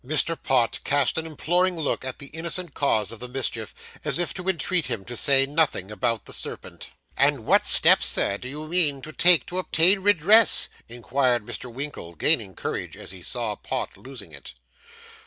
[0.03, 0.35] Mr.
[0.41, 4.49] Pott cast an imploring look at the innocent cause of the mischief, as if to
[4.49, 6.89] entreat him to say nothing about the serpent.
[7.15, 11.71] 'And what steps, sir, do you mean to take to obtain redress?' inquired Mr.
[11.71, 14.53] Winkle, gaining courage as he saw Pott losing it.